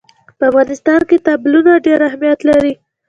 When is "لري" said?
2.49-2.73